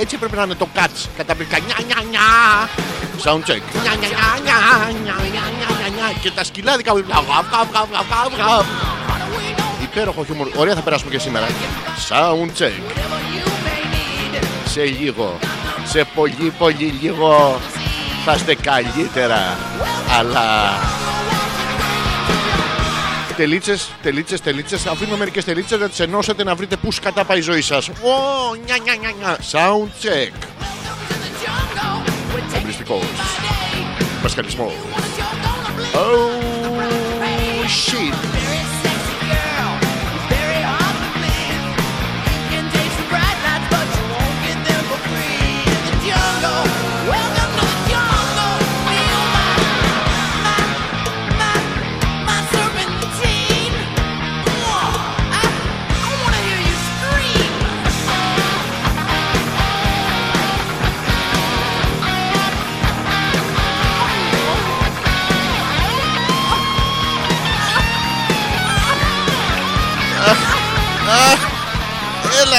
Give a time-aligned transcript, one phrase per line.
[0.00, 1.08] Έτσι πρέπει να είναι το catch.
[1.16, 1.60] Καταπληκτικά.
[1.66, 2.20] Νια, νια, νια.
[3.24, 3.62] Sound check.
[3.82, 4.56] Νια, νια, νια, νια,
[5.02, 5.44] νια, νια,
[5.78, 6.12] νια, νια.
[6.22, 6.92] Και τα σκυλάδικα.
[6.92, 8.66] Γαβ, γαβ, γαβ, γαβ, γαβ.
[9.82, 10.48] Υπέροχο χιούμορ.
[10.56, 11.46] Ωραία θα περάσουμε και σήμερα.
[12.08, 12.82] Sound check.
[14.64, 15.38] Σε λίγο.
[15.84, 17.60] Σε πολύ πολύ λίγο
[18.24, 19.56] θα είστε καλύτερα.
[20.18, 20.78] Αλλά
[23.32, 24.86] τελίτσες, τελίτσες, τελίτσες.
[24.86, 27.88] Αφήνω μερικές τελίτσες να τις ενώσετε να βρείτε πούς σκατά πάει η ζωή σας.
[27.88, 29.38] Ω, νια, νια, νια, νια.
[29.52, 30.32] Sound check.
[32.56, 33.00] Εμπριστικό.
[34.22, 34.72] Πασχαλισμό.
[35.94, 36.41] Oh,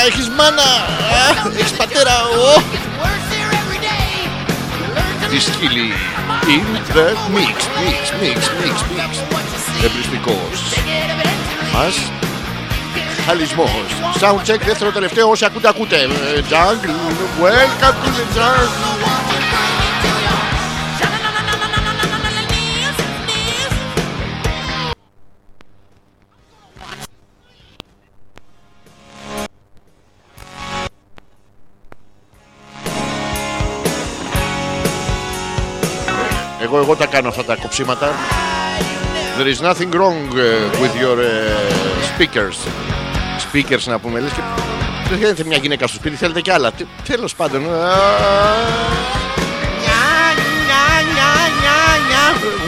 [0.07, 0.69] έχεις μάνα.
[1.17, 2.15] Α, Έχεις πατέρα.
[2.21, 2.61] Ω.
[5.29, 5.93] Τη σκύλη.
[6.55, 9.05] In the mix, mix, mix, mix, mix.
[9.83, 10.55] Εμπριστικός.
[11.73, 12.11] Μας.
[13.25, 13.69] Χαλισμός.
[14.21, 15.29] Sound check, δεύτερο τελευταίο.
[15.29, 15.95] Όσοι ακούτε, ακούτε.
[15.95, 16.95] Ε, Jungle.
[17.43, 19.42] Welcome to the jungle.
[36.75, 38.11] Εγώ, εγώ τα κάνω αυτά τα κοψίματα.
[39.37, 41.27] There is nothing wrong uh, with your uh,
[42.11, 42.57] speakers.
[43.45, 44.19] Speakers να πούμε.
[44.19, 44.41] Λες και
[45.09, 46.71] δεν θέλετε μια γυναίκα στο σπίτι, θέλετε κι άλλα.
[46.71, 47.61] Τι- Τέλος πάντων.
[47.73, 47.93] Α,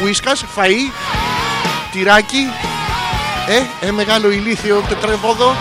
[0.04, 0.92] Whiskas, φαΐ,
[1.92, 2.48] τυράκι.
[3.82, 5.56] Ε, ε, μεγάλο ηλίθιο τετραπόδο.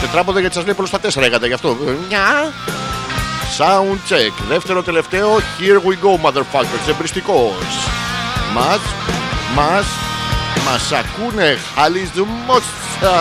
[0.00, 1.76] Τετράποδο γιατί σας λέει προς τα τέσσερα έκατα γι' αυτό.
[1.86, 2.52] Ε, Νιά.
[3.58, 4.32] Sound check.
[4.48, 5.36] Δεύτερο τελευταίο.
[5.36, 6.88] Here we go, motherfuckers.
[6.88, 7.88] Εμπριστικός.
[8.54, 8.80] Μας,
[9.54, 9.86] μας,
[10.64, 11.58] μας ακούνε.
[11.74, 13.16] Χαλισμόσα.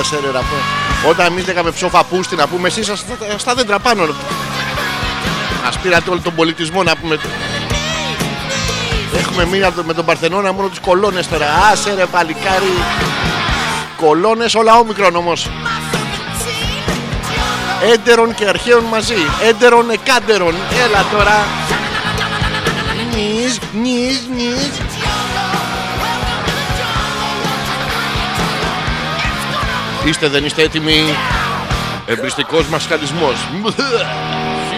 [0.00, 0.56] Άσε ρε να πω.
[1.08, 4.04] Όταν εμείς λέγαμε ψοφαπούστη να πούμε εσείς αυτά, αυτά δέντρα πάνω.
[4.04, 4.12] ρε.
[5.64, 7.18] Μας πήρατε όλο τον πολιτισμό να πούμε.
[9.18, 11.46] Έχουμε μείνει από το- με τον Παρθενώνα μόνο τις κολόνες τώρα.
[11.72, 12.72] Άσε ρε παλικάρι.
[13.96, 15.48] Κολόνες όλα όμικρον όμως.
[17.92, 19.16] Έντερον και αρχαίων μαζί.
[19.48, 20.54] Έντερον εκάντερον.
[20.84, 21.44] Έλα τώρα.
[23.14, 24.70] Νις, νις, νις.
[30.04, 31.04] Είστε δεν είστε έτοιμοι;
[32.06, 33.36] Εμπριστικός μας χαλισμός.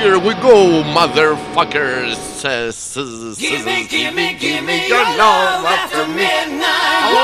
[0.05, 0.56] Here we go,
[0.99, 2.19] motherfuckers.
[3.44, 7.15] Give me, give me, give me your love after midnight.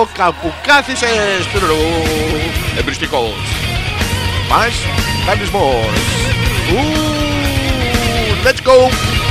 [0.00, 1.46] Ω, Κάπου κάθισες.
[1.52, 1.76] Τουρουρού.
[2.78, 3.34] Εμπριστικός.
[4.48, 4.74] Μας
[5.26, 5.94] χαλισμός.
[6.72, 7.12] Ου,
[8.44, 9.21] Let's go.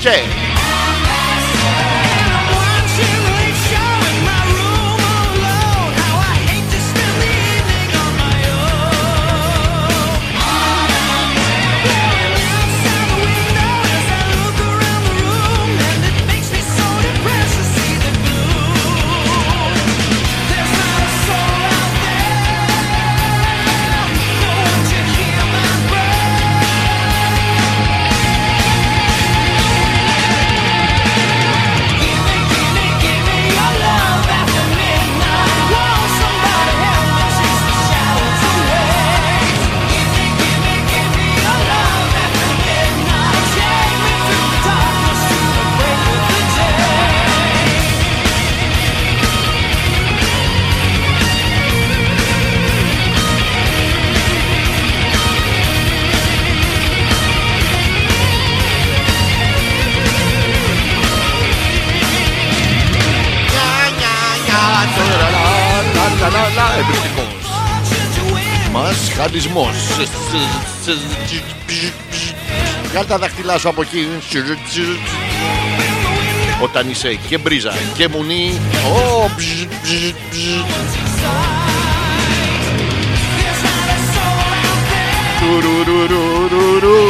[0.00, 0.39] J.
[66.56, 67.42] λα εμπριστικός
[68.72, 70.08] Μασχαλισμός Σ- σ- σ-
[70.84, 71.92] τζ- τζ- τζ-
[72.90, 74.98] Βγάλ τα δάχτυλά σου από εκεί Σ- τζ- τζ-
[76.62, 78.60] Όταν είσαι και μπρίζα και μουνί
[78.94, 79.44] Ω, μπζ,
[79.82, 79.90] μπζ,
[80.30, 80.36] μπζ.
[85.40, 87.00] Τουρουρουρουρουρου.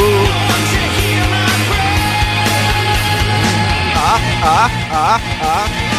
[3.95, 4.13] Α,
[4.49, 5.90] α, α,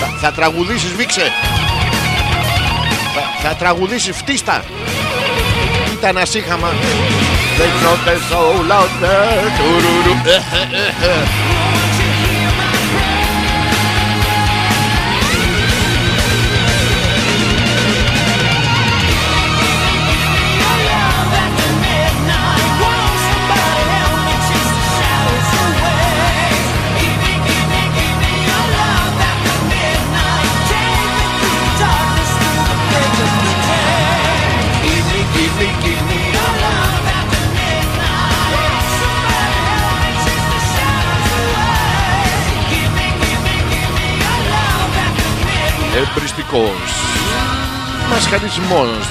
[0.00, 1.32] Θα, θα τραγουδήσεις, βήξε.
[3.14, 4.64] Θα, θα τραγουδήσεις, φτίστα.
[5.90, 6.72] Κοίτα ένα σύγχαμα.
[7.56, 7.70] They
[46.54, 46.92] Εμπριστικός
[48.10, 49.04] Μασχαλισμός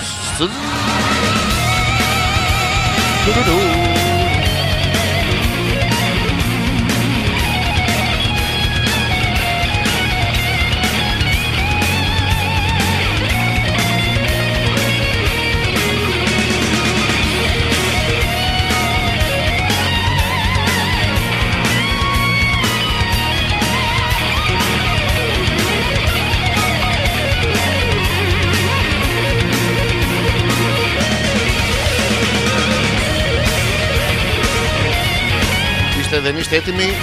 [36.24, 36.94] δεν είστε έτοιμοι.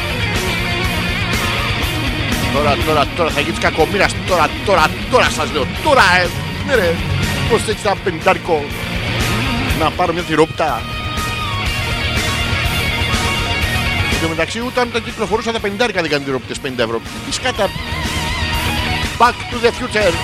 [2.54, 4.14] Τώρα, τώρα, τώρα θα γίνεις κακομοίρας.
[4.26, 5.66] Τώρα, τώρα, τώρα σας λέω.
[5.84, 6.28] Τώρα, ε,
[6.66, 6.94] ναι ρε.
[7.50, 8.64] Πώς έχεις ένα πεντάρικο.
[9.80, 10.82] Να πάρω μια θηρόπιτα.
[14.12, 17.00] Εν τω μεταξύ, ούτε αν τα κυκλοφορούσα τα πεντάρικα δεν κάνουν θηρόπιτες 50 ευρώ.
[17.26, 17.68] Τι σκάτα.
[19.18, 20.14] Back to the future.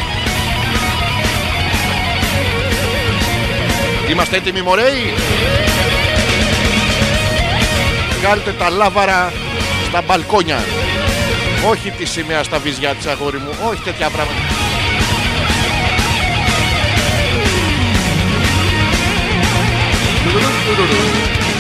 [4.11, 5.15] Είμαστε έτοιμοι, μωρέοι.
[8.27, 9.33] Βγάλτε τα λάβαρα
[9.89, 10.59] στα μπαλκόνια.
[11.71, 13.51] Όχι τη σημαία στα βυζιά της αγόρι μου.
[13.69, 14.41] Όχι τέτοια πράγματα.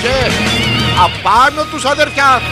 [0.02, 0.30] Και
[1.04, 2.42] απάνω τους αδερφιά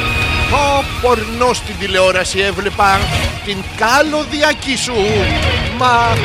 [0.51, 3.01] το πορνό στην τηλεόραση έβλεπα
[3.45, 4.95] την καλωδιακή σου
[5.79, 6.17] Μα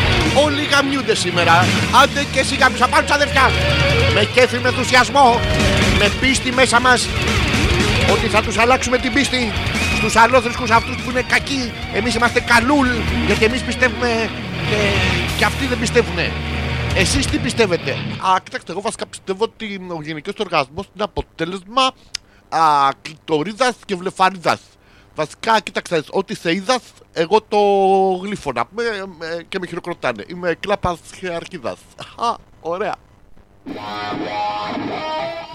[0.43, 1.67] όλοι γαμιούνται σήμερα
[2.03, 3.51] Άντε και εσύ γαμιούς απάνω τους αδερφιά
[4.13, 5.39] Με κέφι, με ενθουσιασμό
[5.99, 7.07] Με πίστη μέσα μας
[8.11, 9.51] ότι θα τους αλλάξουμε την πίστη
[9.97, 11.71] στους αλλόθρησκους αυτούς που είναι κακοί.
[11.93, 12.87] Εμείς είμαστε καλούλ
[13.25, 14.29] γιατί εμείς πιστεύουμε
[14.69, 14.77] και,
[15.37, 16.17] και αυτοί δεν πιστεύουν.
[16.95, 21.91] Εσείς τι πιστεύετε; Α, κοιτάξτε, εγώ βασικά πιστεύω ότι ο γενικός οργασμός είναι αποτέλεσμα
[22.49, 22.59] α,
[23.01, 24.59] κλειτορίδας και βλεφαρίδας.
[25.15, 26.81] Βασικά, κοίταξε, ό,τι σε είδας,
[27.13, 27.57] εγώ το
[28.23, 28.83] γλύφωνα με,
[29.17, 30.23] με- και με χειροκροτάνε.
[30.27, 30.99] Είμαι κλάπας
[31.35, 31.77] αρχίδας.
[32.15, 32.95] Α, ωραία.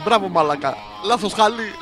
[0.05, 0.77] Μπράβο μαλακά.
[1.05, 1.73] Λάθος χαλί.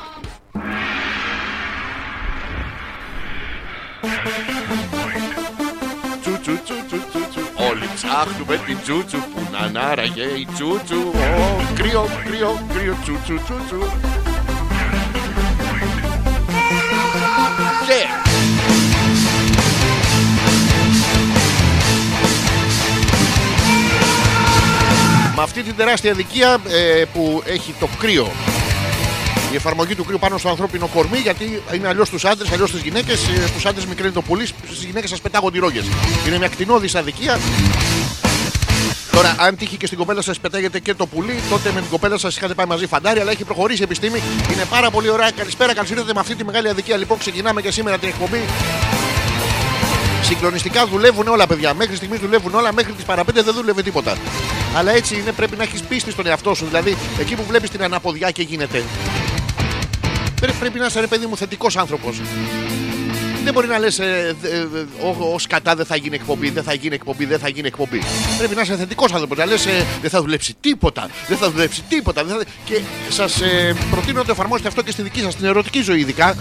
[7.69, 10.99] Όλοι ψάχνουμε την τσούτσου που να ανάραγε η τσούτσου.
[10.99, 13.79] Ω, κρύο, κρύο, κρύο, τσου, τσου, τσου, τσου.
[17.85, 18.07] Και Άνοιξε!
[25.35, 28.31] Με αυτή την τεράστια αδικία ε, που έχει το κρύο
[29.53, 32.81] η εφαρμογή του κρύου πάνω στο ανθρώπινο κορμί, γιατί είναι αλλιώς στους άντρες, αλλιώς στις
[32.81, 33.19] γυναίκες.
[33.47, 35.85] Στου άντρες μικραίνει το πουλί, στις γυναίκες σας πετάγονται οι ρόγες.
[36.27, 37.39] Είναι μια κτηνώδη αδικία.
[39.11, 42.17] Τώρα, αν τύχει και στην κοπέλα σας πετάγεται και το πουλί, τότε με την κοπέλα
[42.17, 44.21] σας είχατε πάει μαζί φαντάρι, αλλά έχει προχωρήσει η επιστήμη.
[44.53, 45.31] Είναι πάρα πολύ ωραία.
[45.31, 46.97] Καλησπέρα, καλώς ήρθατε με αυτή τη μεγάλη αδικία.
[46.97, 48.41] Λοιπόν, ξεκινάμε και σήμερα την εκπομπή.
[50.21, 51.73] Συγκλονιστικά δουλεύουν όλα, παιδιά.
[51.73, 54.17] Μέχρι στιγμής δουλεύουν όλα, μέχρι τις παραπέντε δεν δούλευε τίποτα.
[54.75, 56.65] Αλλά έτσι είναι, πρέπει να έχεις πίστη στον εαυτό σου.
[56.65, 58.83] Δηλαδή, εκεί που βλέπεις την αναποδιά και γίνεται.
[60.43, 62.21] Πρέ- πρέπει να είσαι ρε παιδί μου θετικός άνθρωπος.
[63.43, 63.99] Δεν μπορεί να λες,
[65.33, 68.01] ω κατά δεν θα γίνει εκπομπή, δεν θα γίνει εκπομπή, δεν θα γίνει εκπομπή.
[68.37, 69.37] Πρέπει να είσαι θετικός άνθρωπος.
[69.37, 69.65] Να λες,
[70.01, 72.23] δεν θα δουλέψει τίποτα, δεν θα δουλέψει τίποτα.
[72.23, 72.43] Δεν θα...
[72.65, 73.41] Και σας
[73.91, 76.35] προτείνω να το εφαρμόσετε αυτό και στη δική σας, την ερωτική ζωή ειδικά.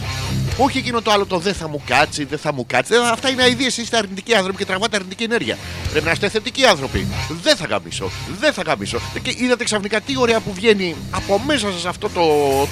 [0.56, 2.92] Όχι εκείνο το άλλο το δεν θα μου κάτσει, δεν θα μου κάτσει.
[2.94, 3.66] Δεν- Αυτά είναι αειδίε.
[3.66, 5.58] Είστε αρνητικοί άνθρωποι και τραβάτε αρνητική ενέργεια.
[5.90, 7.06] Πρέπει να είστε θετικοί άνθρωποι.
[7.42, 8.98] Δεν θα γαμίσω, δεν θα γαμίσω.
[9.22, 12.22] Και είδατε ξαφνικά τι ωραία που βγαίνει από μέσα σας αυτό το,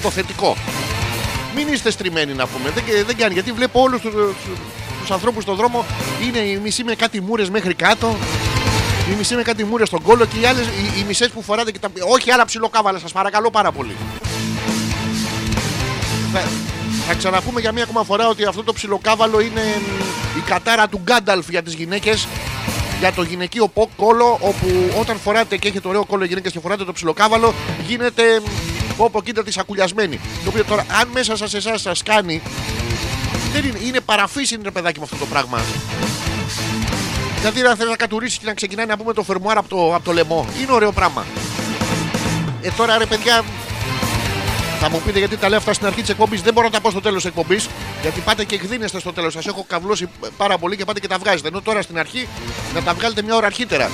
[0.01, 0.57] το θετικό.
[1.55, 2.69] Μην είστε στριμμένοι να πούμε.
[2.69, 4.13] Δεν, δεν κάνει γιατί βλέπω όλους τους
[5.01, 5.85] τους ανθρώπους στον δρόμο
[6.27, 8.17] είναι οι μισοί με κάτι μούρες μέχρι κάτω.
[9.11, 11.71] Οι μισοί με κάτι μούρες στον κόλο και οι άλλες, οι, οι μισές που φοράτε
[11.71, 11.89] και τα.
[12.09, 13.95] Όχι άλλα ψιλοκάβαλα, σας παρακαλώ πάρα πολύ.
[16.33, 16.41] Θα,
[17.07, 21.01] θα ξαναπούμε για μία ακόμα φορά ότι αυτό το ψιλοκάβαλο είναι μ, η κατάρα του
[21.03, 22.27] Γκάνταλφ για τις γυναίκες.
[22.99, 24.67] Για το γυναικείο πο- κόλο, όπου
[24.99, 27.53] όταν φοράτε και έχετε ωραίο κόλο οι γυναίκες και φοράτε το ψιλοκάβαλο,
[27.87, 28.23] γίνεται
[29.03, 30.19] όπω κοίτα τη σακουλιασμένη.
[30.43, 32.41] Το οποίο τώρα, αν μέσα σας εσάς σας κάνει,
[33.53, 35.61] δεν είναι, είναι παρά φύση είναι ρε παιδάκι μου αυτό το πράγμα.
[37.39, 40.03] Δηλαδή να θέλει να κατουρήσει και να ξεκινάει να πούμε το φερμουάρ από το, από
[40.03, 40.47] το λαιμό.
[40.61, 41.25] Είναι ωραίο πράγμα.
[42.61, 43.43] Ε, τώρα ρε παιδιά,
[44.79, 46.41] θα μου πείτε γιατί τα λέω αυτά στην αρχή της εκπομπής.
[46.41, 47.69] Δεν μπορώ να τα πω στο τέλος της εκπομπής.
[48.01, 49.33] Γιατί πάτε και γδύνεστε στο τέλος.
[49.33, 51.47] Σας έχω καβλώσει πάρα πολύ και πάτε και τα βγάζετε.
[51.47, 52.27] Ενώ τώρα στην αρχή
[52.73, 53.89] να τα βγάλετε μια ώρα αρχίτερα.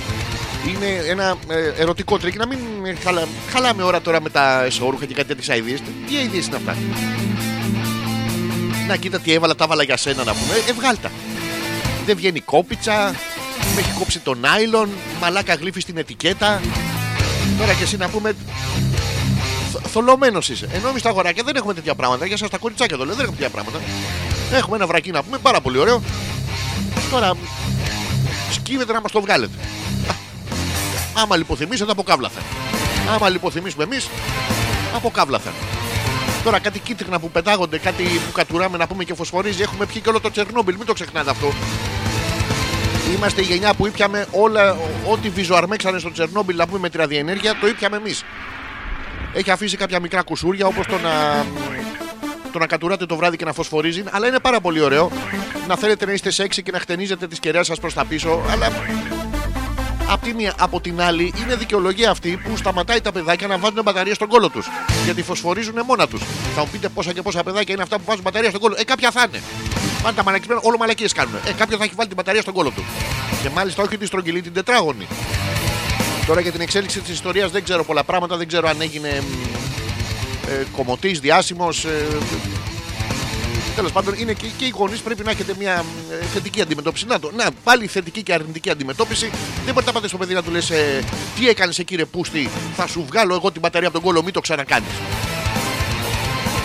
[0.66, 2.38] Είναι ένα ε, ερωτικό τρίκι.
[2.38, 3.28] Να μην ε, χαλα...
[3.52, 5.78] χαλάμε ώρα τώρα με τα εσώρουχα και κάτι τέτοιες αηδίες.
[6.08, 6.76] Τι αειδίε είναι αυτά;
[8.88, 10.54] Να κοίτα τι έβαλα, τα έβαλα για σένα να πούμε.
[10.70, 11.12] Ε, βγάλτα.
[12.06, 13.16] Δεν βγαίνει κόπιτσα.
[13.76, 14.90] Με έχει κόψει το νάιλον.
[15.22, 16.62] Μαλάκα γλύφεις στην ετικέτα.
[17.60, 18.36] Τώρα και εσύ να πούμε
[19.88, 20.70] θολωμένος είσαι.
[20.74, 22.26] Ενώ εμείς τα αγοράκια δεν έχουμε τέτοια πράγματα.
[22.26, 23.80] Για εσά τα κοριτσάκια το λέω, δεν έχουμε τέτοια πράγματα.
[24.52, 26.02] Έχουμε ένα βρακί να πούμε, πάρα πολύ ωραίο.
[27.12, 27.34] Τώρα
[28.52, 29.54] σκύβεται να μας το βγάλετε.
[31.18, 32.40] Α, Άμα λιποθυμήσετε από κάβλαθα.
[33.16, 34.10] Άμα λιποθυμήσουμε εμείς,
[34.96, 35.52] από κάβλαθα.
[36.44, 39.62] Τώρα κάτι κίτρινα που πετάγονται, κάτι που κατουράμε να πούμε και φωσφορίζει.
[39.62, 41.52] Έχουμε πιει και όλο το Τσερνόμπιλ, μην το ξεχνάτε αυτό.
[43.16, 46.98] Είμαστε η γενιά που ήπιαμε όλα, ό- ό,τι βυζοαρμέξανε στο Τσερνόμπιλ να πούμε με τη
[46.98, 48.24] ραδιενέργεια, το ήπιαμε εμείς.
[49.34, 51.46] Έχει αφήσει κάποια μικρά κουσούρια όπως το να,
[52.52, 54.04] το να κατουράτε το βράδυ και να φωσφορίζει.
[54.12, 55.12] Αλλά είναι πάρα πολύ ωραίο
[55.68, 58.42] να θέλετε να είστε σεξι και να χτενίζετε τις κεραίε σας προς τα πίσω.
[58.52, 58.68] Αλλά
[60.10, 63.82] Απ' τη μία, από την άλλη, είναι δικαιολογία αυτή που σταματάει τα παιδάκια να βάζουν
[63.84, 64.68] μπαταρία στον κόλο τους.
[65.06, 66.22] Γιατί φωσφορίζουν μόνα τους.
[66.56, 68.76] Θα μου πείτε πόσα και πόσα παιδάκια είναι αυτά που βάζουν μπαταρία στον κόλο.
[68.78, 69.42] Ε, κάποια θα είναι.
[70.04, 71.36] Πάνε τα μαλακισμένα, όλο μαλακίες κάνουν.
[71.46, 72.84] Ε, κάποιο θα έχει βάλει την μπαταρία στον κόλο του.
[73.42, 75.08] Και μάλιστα όχι τη στρογγυλή, την τετράγωνη.
[76.28, 78.38] Τώρα για την εξέλιξη της ιστορίας δεν ξέρω πολλά πράγματα.
[78.38, 79.24] Δεν ξέρω αν έγινε
[80.48, 81.86] ε, κομμωτής, διάσημος.
[81.86, 82.06] Ε,
[83.78, 85.86] Τέλος πάντων, είναι και, και οι γονείς πρέπει να έχετε μια
[86.22, 87.06] ε, θετική αντιμετώπιση.
[87.06, 89.30] Να το, να, πάλι θετική και αρνητική αντιμετώπιση.
[89.66, 91.04] Δεν μπορείτε να πάτε στο παιδί να του λες: ε,
[91.36, 94.34] Τι έκανες εκεί, ρε Πούστη, θα σου βγάλω εγώ την μπαταρία από τον κόλλο, μην
[94.34, 94.90] το ξανακάνεις.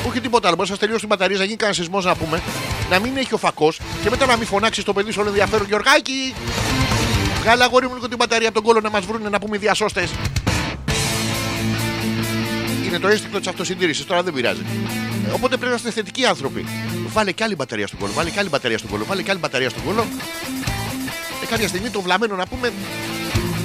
[0.09, 0.57] Όχι τίποτα άλλο.
[0.57, 2.43] Μπορείς να σα τελειώσεις την μπαταρία, να γίνει κανένα σεισμός να πούμε,
[2.91, 5.67] να μην έχει ο φακός και μετά να μην φωνάξεις το παιδί σου όλο ενδιαφέρον.
[5.67, 6.35] Γιωργάκη,
[7.41, 9.59] βγάλε αγόρι μου λίγο την μπαταρία από τον κόλλο να μας βρούνε να πούμε οι
[9.59, 10.11] διασώστες.
[12.87, 14.63] Είναι το αίσθηκτο της αυτοσυντήρησης, τώρα δεν πειράζει.
[15.29, 16.65] Ε, Οπότε πρέπει να είστε θετικοί άνθρωποι.
[17.09, 19.41] Βάλε και άλλη μπαταρία στον κόλλο, βάλε και άλλη μπαταρία στον κόλλο, βάλε και άλλη
[19.41, 20.07] μπαταρία στον κόλλο.
[21.43, 22.73] Ε, κάποια στιγμή το βλαμμένο να πούμε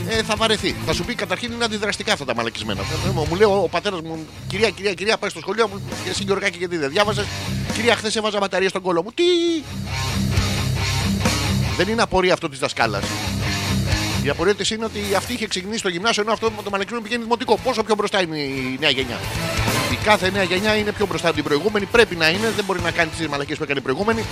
[0.10, 0.76] ε, θα βαρεθεί.
[0.86, 2.82] Θα σου πει καταρχήν είναι αντιδραστικά αυτά τα μαλακισμένα.
[2.82, 6.10] Ε, Μου λέει ο, ο πατέρας μου, κυρία, κυρία, κυρία, πάει στο σχολείο μου και
[6.10, 7.26] εσύ Γιωργάκη γιατί δεν διάβασες;
[7.74, 9.12] Κυρία, χθες έβαζα μπαταρία στον κόλλο μου.
[9.16, 9.24] Τι!
[11.78, 13.04] Δεν είναι απορία αυτό της δασκάλας.
[14.24, 17.04] Η απορία της είναι ότι αυτή είχε ξεκινήσει στο γυμνάσιο ενώ αυτό με το μαλακισμένο
[17.04, 17.58] πηγαίνει δημοτικό.
[17.58, 19.20] Πόσο πιο μπροστά είναι η νέα γενιά.
[19.92, 21.86] Η κάθε νέα γενιά είναι πιο μπροστά από την προηγούμενη.
[21.86, 24.26] Πρέπει να είναι, δεν μπορεί να κάνει τις μαλακίες που έκανε η προηγούμενη.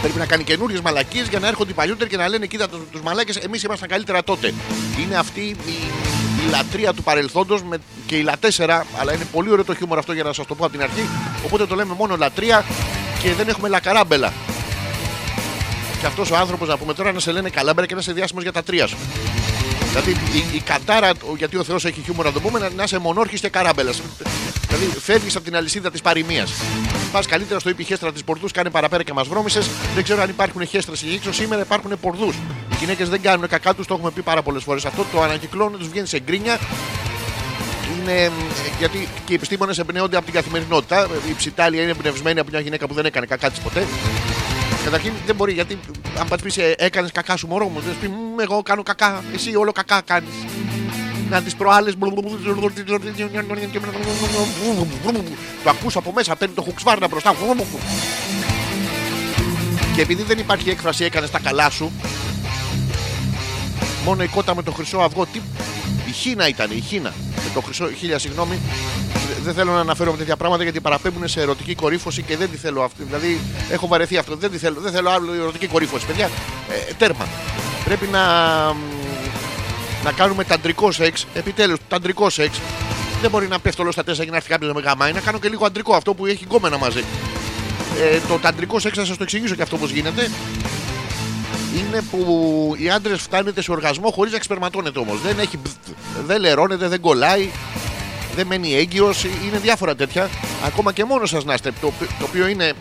[0.00, 2.80] Πρέπει να κάνει καινούριες μαλακίες για να έρχονται οι παλιότεροι και να λένε: Κοίτα τους
[2.90, 4.54] τους μαλάκες, εμείς ήμασταν καλύτερα τότε.
[5.00, 5.56] Είναι αυτή η,
[6.46, 7.62] η λατρεία του παρελθόντος
[8.06, 10.64] και η λατέσσερα, αλλά είναι πολύ ωραίο το χιούμορ αυτό για να σας το πω
[10.64, 11.08] από την αρχή.
[11.44, 12.64] Οπότε το λέμε μόνο λατρεία
[13.22, 14.32] και δεν έχουμε λακαράμπελα.
[16.00, 18.42] Και αυτός ο άνθρωπος να πούμε τώρα να σε λένε καλάμπερα και να είσαι διάσημος
[18.42, 18.96] για τα τρία σου.
[19.94, 22.98] Δηλαδή η, η κατάρα, γιατί ο Θεός έχει χιούμορ να το πούμε, να, να είσαι
[22.98, 24.02] μονόρχης και καράμπελας.
[24.68, 26.52] Δηλαδή φεύγεις από την αλυσίδα της παροιμίας.
[27.12, 29.68] Πας καλύτερα στο είπε χέστρα της πορδού, κάνε παραπέρα και μας βρώμησες.
[29.94, 31.32] Δεν ξέρω αν υπάρχουν χέστρες ή ίξο.
[31.32, 32.34] Σήμερα υπάρχουν πορδούς.
[32.72, 34.84] Οι γυναίκες δεν κάνουν κακά τους, το έχουμε πει πάρα πολλές φορές.
[34.84, 36.58] Αυτό το ανακυκλώνουν, τους βγαίνει σε γκρίνια.
[37.92, 38.32] Είναι, μ,
[38.78, 41.08] γιατί και οι επιστήμονες εμπνέονται από την καθημερινότητα.
[41.30, 43.86] Η ψιτάλια είναι εμπνευσμένη από μια γυναίκα που δεν έκανε κακά της ποτέ.
[44.84, 45.78] Καταρχήν δεν μπορεί γιατί
[46.18, 49.56] αν πα πει έκανε κακά σου μωρό μου, δεν πει «Μμ, εγώ κάνω κακά, εσύ
[49.56, 50.26] όλο κακά κάνει.
[51.30, 51.90] Να τι προάλλε.
[55.64, 57.34] Το ακούς από μέσα, παίρνει το χουξβάρνα μπροστά.
[59.94, 61.92] Και επειδή δεν υπάρχει έκφραση έκανε τα καλά σου,
[64.04, 65.26] μόνο η κότα με το χρυσό αυγό.
[65.26, 65.40] Τι...
[66.08, 67.12] Η Χίνα ήταν, η Χίνα.
[67.36, 68.58] Με το χρυσό, χίλια συγγνώμη.
[69.34, 72.56] Δε- Δεν θέλω να αναφέρω τέτοια πράγματα γιατί παραπέμπουν σε ερωτική κορύφωση και δεν τη
[72.56, 73.02] θέλω αυτή.
[73.02, 74.36] Δηλαδή έχω βαρεθεί αυτό.
[74.36, 76.06] Δεν, τη θέλω, δεν θέλω άλλο ερωτική κορύφωση.
[76.06, 76.30] Παιδιά,
[76.88, 77.26] ε, τέρμα.
[77.84, 78.20] Πρέπει να,
[78.72, 78.78] μ,
[80.04, 81.26] να κάνουμε ταντρικό σεξ.
[81.34, 82.60] Επιτέλους, ταντρικό σεξ.
[83.20, 85.12] Δεν μπορεί να πέφτω όλος στα τέσσερα και να έρθει κάποιος να με γαμάει.
[85.12, 87.04] Να κάνω και λίγο αντρικό αυτό που έχει γκόμενα μαζί.
[88.00, 90.30] Ε, το ταντρικό σεξ θα σας το εξηγήσω και αυτό πώς γίνεται.
[91.76, 95.20] Είναι που οι άντρες φτάνετε σε οργασμό χωρίς να εξπερματώνεται όμως.
[95.20, 95.56] Δεν έχει.
[95.58, 95.76] μπζτ,
[96.26, 97.50] Δεν λερώνεται, δεν κολλάει,
[98.36, 99.24] δεν μένει έγκυος.
[99.24, 100.30] Είναι διάφορα τέτοια.
[100.64, 101.72] Ακόμα και μόνος σας να είστε.
[101.80, 102.72] Το, το οποίο είναι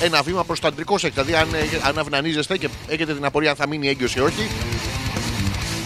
[0.00, 1.14] ένα βήμα προς το αντρικό σεξ.
[1.14, 4.48] Δηλαδή, αν, ε, αν αυνανίζεστε και έχετε την απορία αν θα μείνει έγκυος ή όχι,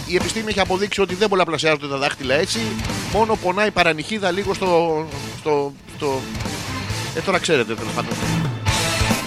[0.05, 2.59] η επιστήμη έχει αποδείξει ότι δεν πολλαπλασιάζονται τα δάχτυλα έτσι.
[3.13, 5.05] Μόνο πονάει η παρανυχίδα λίγο στο.
[5.39, 6.21] στο, στο...
[7.15, 8.13] Ε, τώρα ξέρετε τέλος πάντων.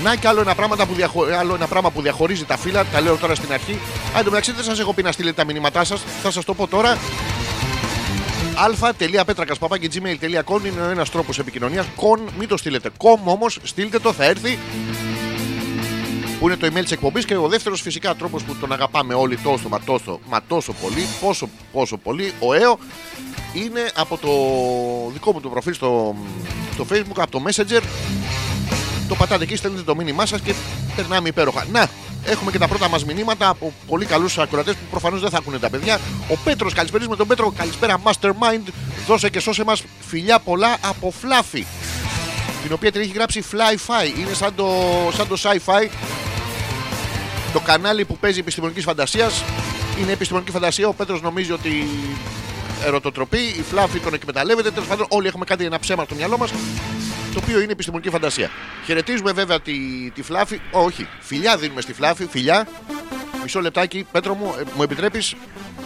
[0.02, 1.24] Να και άλλο ένα, πράγμα που διαχω...
[1.38, 3.78] άλλο ένα πράγμα που διαχωρίζει τα φύλλα, τα λέω τώρα στην αρχή.
[4.16, 6.54] Αν τω μεταξύ δεν σας έχω πει να στείλετε τα μηνύματά σας, θα σας το
[6.54, 6.98] πω τώρα.
[8.56, 11.86] αλφα.πέτρακα.gmail.com είναι ο ένας τρόπος επικοινωνίας.
[11.96, 12.90] Κον, μην το στείλετε.
[12.96, 14.58] Κομ όμως, στείλτε το, θα έρθει.
[16.38, 17.24] Που είναι το email της εκπομπής.
[17.24, 21.06] Και ο δεύτερος φυσικά τρόπος που τον αγαπάμε όλοι τόσο μα τόσο, μα τόσο πολύ,
[21.20, 22.78] πόσο, πόσο πολύ, ο ΕΟ,
[23.52, 24.30] είναι από το
[25.12, 26.16] δικό μου το προφίλ στο,
[26.72, 27.82] στο facebook, από το messenger.
[29.08, 30.54] Το πατάτε εκεί, στέλνετε το μήνυμά σας και
[30.96, 31.66] περνάμε υπέροχα.
[31.72, 31.88] Να,
[32.26, 35.58] έχουμε και τα πρώτα μας μηνύματα από πολύ καλούς ακροατές που προφανώς δεν θα ακούνε
[35.58, 36.00] τα παιδιά.
[36.30, 37.52] Ο Πέτρος, καλησπέριζουμε τον Πέτρο.
[37.56, 38.68] Καλησπέρα, Mastermind.
[39.06, 41.62] Δώσε και σώσε μας φιλιά πολλά από Fluffy.
[42.62, 44.18] Την οποία την έχει γράψει Fly-Fi.
[44.18, 44.68] Είναι σαν το,
[45.16, 45.88] σαν το sci-fi.
[47.52, 49.44] Το κανάλι που παίζει επιστημονικής φαντασίας.
[50.00, 50.88] Είναι επιστημονική φαντασία.
[50.88, 51.88] Ο Πέτρος νομίζει ότι
[52.84, 53.38] ερωτοτροπή.
[53.38, 54.70] Η Fluffy τον εκμεταλλεύεται.
[54.70, 56.50] Τέλος πάντων, όλοι έχουμε κάτι ένα ψέμα στο μυαλό μας
[57.36, 58.50] το οποίο είναι επιστημονική φαντασία.
[58.84, 59.74] Χαιρετίζουμε βέβαια τη,
[60.14, 60.60] τη Φλάφη.
[60.70, 62.26] όχι, φιλιά δίνουμε στη Φλάφη.
[62.26, 62.68] Φιλιά.
[63.42, 65.34] Μισό λεπτάκι, Πέτρο μου, ε, μου επιτρέπεις,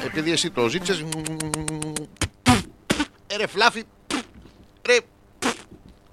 [0.04, 1.04] επειδή εσύ το ζήτησες.
[3.26, 3.82] Ε, ρε Φλάφη.
[4.86, 4.96] Ρε.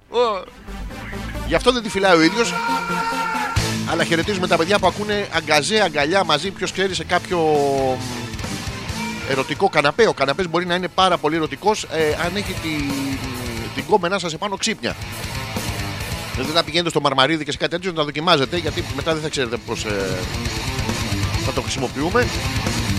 [0.10, 0.43] Ω.
[1.47, 2.54] Γι' αυτό δεν τη φυλάει ο ίδιος.
[3.89, 6.52] Αλλά χαιρετίζουμε τα παιδιά που ακούνε αγκαζέ, αγκαλιά μαζί.
[6.52, 7.39] Ποιος ξέρει σε κάποιο
[8.00, 10.08] μ, ερωτικό καναπέ.
[10.08, 11.86] Ο καναπές μπορεί να είναι πάρα πολύ ερωτικός
[12.26, 12.69] αν έχει τη,
[13.76, 14.95] την κόμενά σας επάνω ξύπνια.
[16.38, 19.21] Δηλαδή να πηγαίνετε στο μαρμαρίδι και σε κάτι τέτοιο να τα δοκιμάζετε γιατί μετά δεν
[19.21, 19.86] θα ξέρετε πώς
[21.45, 22.28] θα το χρησιμοποιούμε.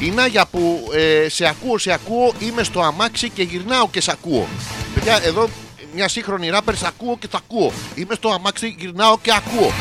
[0.01, 4.11] Η Νάγια που ε, σε ακούω, σε ακούω, είμαι στο αμάξι και γυρνάω και σε
[4.11, 4.47] ακούω.
[4.95, 5.49] Παιδιά, εδώ
[5.95, 7.73] μια σύγχρονη ράπερ, σε ακούω και τα ακούω.
[7.95, 9.73] Είμαι στο αμάξι, γυρνάω και ακούω.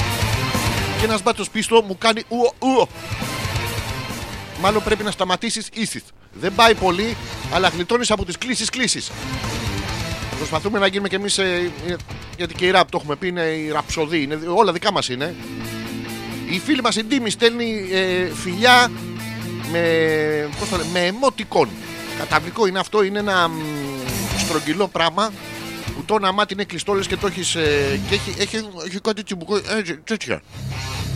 [1.00, 2.88] Και ένας μπάτσος πίσω μου κάνει ουο, ουο.
[4.62, 6.04] Μάλλον πρέπει να σταματήσεις ίσης.
[6.34, 7.17] Δεν πάει πολύ,
[7.54, 9.04] αλλά γλιτώνεις από τις κλήσει κλήσει.
[10.38, 11.39] Προσπαθούμε να γίνουμε κι εμείς.
[12.38, 14.21] Γιατί και η ραπ το έχουμε πει, είναι η ραψοδή.
[14.21, 15.36] Είναι, όλα δικά μας είναι.
[16.50, 18.91] Η φίλη μας η Ντίμη στέλνει ε, φιλιά
[19.71, 19.82] με,
[20.60, 21.67] πώς το λένε, με emoticon.
[22.17, 23.54] Καταβλικό είναι αυτό, είναι ένα μ,
[24.38, 25.32] στρογγυλό πράγμα
[25.95, 29.00] που το όνομά του είναι κλειστό λες και το έχεις, ε, και έχει, έχει, έχει
[29.02, 30.41] κάτι τσιμπουκό, έτσι, τέτοια.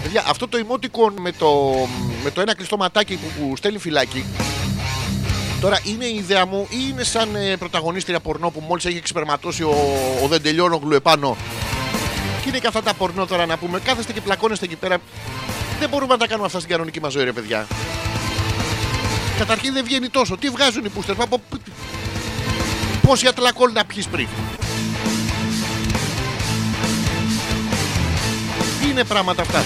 [0.04, 1.74] Παιδιά, αυτό το emoticon με το,
[2.24, 4.26] με το ένα κλειστό ματάκι που, που στέλνει φυλάκι
[5.62, 9.64] Τώρα είναι η ιδέα μου ή είναι σαν ε, πρωταγωνίστρια πορνό που μόλις έχει εξπερματώσει
[9.64, 9.76] ο,
[10.24, 11.38] ο δεν τελειώνογλου επάνω
[12.42, 13.80] και είναι και αυτά τα πορνό τώρα να πούμε.
[13.80, 14.98] Κάθεστε και πλακώνεστε εκεί πέρα.
[15.80, 17.68] Δεν μπορούμε να τα κάνουμε αυτά στην κανονική μας ζωή, ρε παιδιά.
[19.38, 20.38] Καταρχήν δεν βγαίνει τόσο.
[20.38, 21.22] Τι βγάζουν οι πούστερ.
[21.22, 21.42] Από...
[23.02, 24.28] Πόση ατλακόλ να πιεις πριν.
[28.82, 29.64] Τι είναι πράγματα αυτά.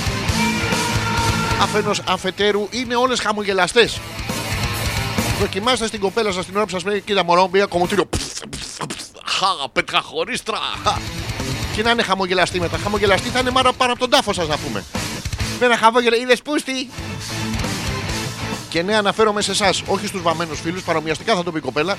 [1.62, 4.00] Αφενός αφετέρου είναι όλες χαμογελαστές.
[5.40, 8.10] Δοκιμάστε στην κοπέλα σας την ώρα που σας λέει κοίτα μωρό μια κομμωτήριο.
[9.26, 10.60] Χα, πετραχωρίστρα.
[11.76, 12.78] Και να είναι χαμογελαστή μετά.
[12.78, 14.84] Χαμογελαστή θα είναι μάρα πάνω από τον τάφο σας να πούμε.
[15.60, 16.90] Με ένα χαμόγελο, είδες πούστη.
[18.70, 21.98] Και ναι, αναφέρομαι σε εσάς, όχι στους βαμμένους φίλους, παρομοιαστικά θα το πει η κοπέλα.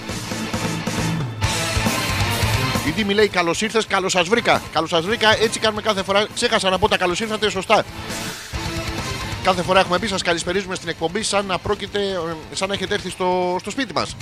[2.86, 4.62] Η Ντίμη λέει καλώς ήρθες, καλώς σας βρήκα.
[4.72, 6.26] Καλώς σας βρήκα, έτσι κάνουμε κάθε φορά.
[6.34, 7.84] Ξέχασα να πω τα καλώς ήρθατε σωστά.
[9.46, 12.94] Κάθε φορά έχουμε πει, σας καλησπερίζουμε στην εκπομπή σαν να πρόκειται, ε, σαν να έχετε
[12.94, 14.16] έρθει στο, στο σπίτι μας.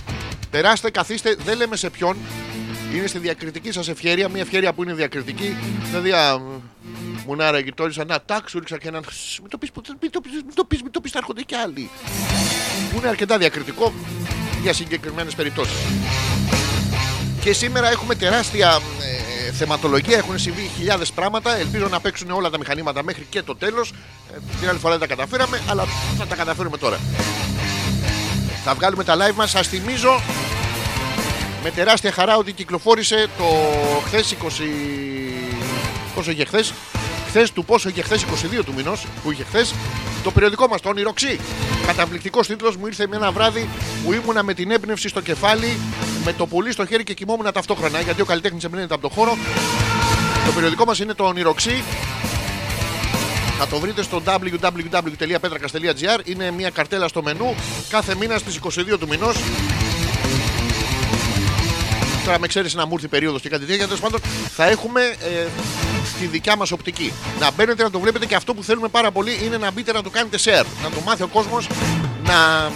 [0.50, 2.16] Περάστε, καθίστε, δεν λέμε σε ποιον.
[2.94, 5.56] Είναι στη διακριτική σας ευχαίρεια, μια ευχαίρεια που είναι διακριτική.
[5.84, 6.40] Δηλαδή, α,
[7.26, 9.04] Μουνάρα γειτόνισα, να τάξου, ρίξα και έναν.
[9.10, 11.42] «Σσ, Μην το πεις, μην το πεις, μην το πεις, μην το πεις, θα έρχονται
[11.42, 11.90] κι άλλοι.
[12.92, 13.92] Που είναι αρκετά διακριτικό
[14.62, 15.76] για συγκεκριμένες περιπτώσεις.
[17.40, 20.16] Και σήμερα έχουμε τεράστια ε, θεματολογία.
[20.16, 21.56] Έχουν συμβεί χιλιάδες πράγματα.
[21.56, 23.92] Ελπίζω να παίξουν όλα τα μηχανήματα μέχρι και το τέλος.
[24.34, 25.84] Ε, την άλλη φορά δεν τα καταφέραμε, αλλά
[26.18, 27.00] θα τα καταφέρουμε τώρα.
[28.64, 29.50] Θα βγάλουμε τα live μας.
[29.50, 30.20] Σας θυμίζω
[31.62, 33.44] με τεράστια χαρά ότι κυκλοφόρησε το
[34.06, 34.36] χθες 20.
[36.14, 36.72] Πόσο είχε χθες;
[37.36, 38.24] Χθες του πόσο είχε χθες
[38.60, 39.74] 22 του μηνός που είχε χθες.
[40.22, 41.40] Το περιοδικό μας, το όνειροξύ.
[41.86, 43.68] Καταπληκτικός τίτλος μου ήρθε με ένα βράδυ
[44.04, 45.78] που ήμουνα με την έμπνευση στο κεφάλι,
[46.24, 48.00] με το πουλί στο χέρι και κοιμόμουν ταυτόχρονα.
[48.00, 49.36] Γιατί ο καλλιτέχνης εμπνέεται από το χώρο.
[50.46, 51.82] Το περιοδικό μας είναι το όνειροξύ.
[53.58, 56.20] Θα το βρείτε στο www.petrakas.gr.
[56.24, 57.54] Είναι μια καρτέλα στο μενού
[57.88, 59.36] κάθε μήνα στις 22 του μηνός.
[62.24, 63.84] Τώρα με ξέρεις να μου έρθει περίοδος και κάτι τέτοια.
[63.84, 64.20] Τέλος πάντων,
[64.54, 65.46] θα έχουμε ε,
[66.20, 67.12] τη δικιά μας οπτική.
[67.40, 70.02] Να μπαίνετε να το βλέπετε και αυτό που θέλουμε πάρα πολύ είναι να μπείτε να
[70.02, 70.66] το κάνετε share.
[70.82, 71.66] Να το μάθει ο κόσμος
[72.24, 72.70] να,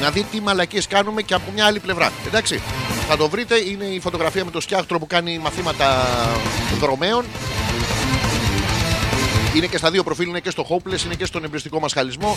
[0.00, 2.12] να δει τι μαλακίες κάνουμε και από μια άλλη πλευρά.
[2.26, 2.60] Εντάξει.
[3.08, 3.54] Θα το βρείτε.
[3.56, 6.06] Είναι η φωτογραφία με το σκιάχτρο που κάνει μαθήματα
[6.80, 7.24] δρομέων.
[9.54, 12.36] Είναι και στα δύο προφίλ, είναι και στο Hopeless, είναι και στον εμπριστικό μα χαλισμό,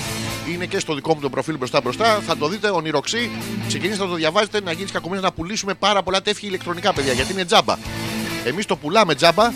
[0.53, 2.19] είναι και στο δικό μου το προφίλ μπροστά μπροστά.
[2.27, 3.31] Θα το δείτε ονειροξύ.
[3.67, 7.31] Ξεκινήστε να το διαβάζετε, να γίνεις κακομοίρας να πουλήσουμε πάρα πολλά τεύχη ηλεκτρονικά, παιδιά, γιατί
[7.31, 7.75] είναι τζάμπα.
[8.45, 9.51] Εμείς το πουλάμε τζάμπα.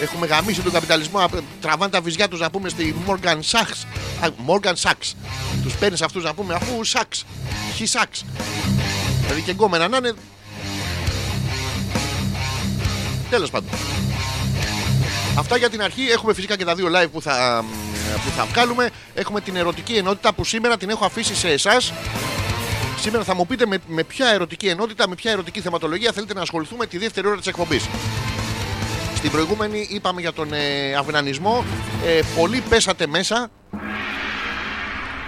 [0.00, 1.18] Έχουμε γαμίσει τον καπιταλισμό.
[1.24, 3.84] απ- Τραβάνε τα βυζιά τους να πούμε στη Morgan Sachs.
[4.20, 5.12] Α, Morgan Sachs.
[5.62, 7.22] Τους παίρνεις αυτούς να πούμε αφού Sachs.
[7.80, 8.24] He Sachs.
[9.20, 10.12] Δηλαδή και γκόμενα να είναι.
[13.30, 13.70] Τέλος πάντων.
[15.38, 16.02] Αυτά για την αρχή.
[16.02, 17.64] Έχουμε φυσικά και τα δύο live που θα,
[18.24, 18.90] που θα βγάλουμε.
[19.14, 21.92] Έχουμε την ερωτική ενότητα που σήμερα την έχω αφήσει σε εσάς.
[23.00, 26.40] Σήμερα θα μου πείτε με, με ποια ερωτική ενότητα, με ποια ερωτική θεματολογία θέλετε να
[26.40, 27.88] ασχοληθούμε τη δεύτερη ώρα της εκπομπής.
[29.16, 31.64] Στην προηγούμενη είπαμε για τον ε, αυνανισμό.
[32.04, 33.50] Ε, πολλοί πέσατε μέσα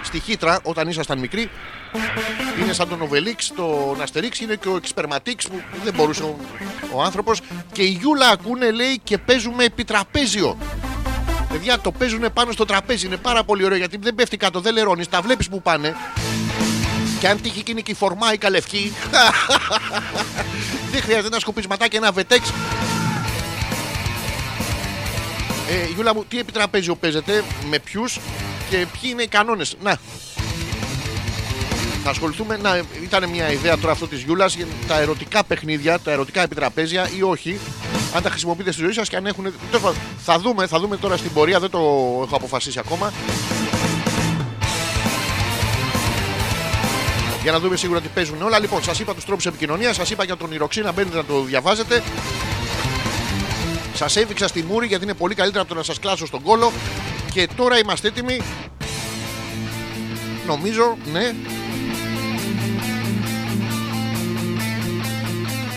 [0.03, 1.49] στη χύτρα όταν ήσασταν μικροί.
[2.61, 6.37] Είναι σαν τον Οβελίξ, τον Αστερίξ, είναι και ο Εξπερματίξ που δεν μπορούσε ο,
[6.93, 7.41] ο άνθρωπος.
[7.71, 10.57] Και η Γιούλα ακούνε λέει και παίζουμε επί τραπέζιο.
[11.49, 14.73] Παιδιά το παίζουν πάνω στο τραπέζι, είναι πάρα πολύ ωραίο γιατί δεν πέφτει κάτω, δεν
[14.73, 15.95] λερώνεις, τα βλέπεις που πάνε.
[17.19, 18.93] Και αν τύχει εκείνη και η φορμάικα λευκή,
[20.91, 22.53] δεν χρειάζεται ένα σκοπισματάκι, ένα βετέξ.
[25.69, 28.19] Ε, Γιούλα μου, τι επιτραπέζιο παίζετε, με ποιους
[28.69, 29.97] και ποιοι είναι οι κανόνες; Να.
[32.03, 32.57] Θα ασχοληθούμε.
[32.57, 37.09] Να, ήταν μια ιδέα τώρα αυτό της Γιούλας για τα ερωτικά παιχνίδια, τα ερωτικά επιτραπέζια
[37.17, 37.59] ή όχι.
[38.15, 39.43] Αν τα χρησιμοποιείτε στη ζωή σας και αν έχουν.
[39.43, 41.77] τέλος πάντων, Θα δούμε, θα δούμε τώρα στην πορεία, δεν το
[42.25, 43.13] έχω αποφασίσει ακόμα.
[47.41, 48.59] Για να δούμε σίγουρα ότι παίζουν όλα.
[48.59, 51.41] Λοιπόν, σας είπα τους τρόπους επικοινωνίας, σας είπα για τον Ιροξή να μπαίνετε να το
[51.41, 52.03] διαβάζετε.
[53.93, 56.71] Σας έδειξα στη μούρη γιατί είναι πολύ καλύτερα από το να σας κλάσω στον κόλο.
[57.33, 58.41] Και τώρα είμαστε έτοιμοι.
[60.47, 61.33] Νομίζω, ναι.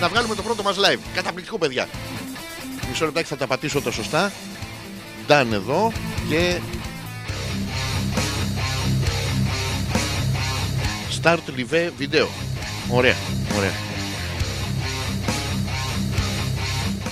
[0.00, 0.98] Να βγάλουμε το πρώτο μας live.
[1.14, 1.88] Καταπληκτικό, παιδιά.
[2.88, 4.32] Μισό λεπτάκι θα τα πατήσω τα σωστά.
[5.28, 5.92] Done εδώ
[6.28, 6.60] και...
[11.22, 12.26] Start live video.
[12.90, 13.16] Ωραία,
[13.56, 13.72] ωραία.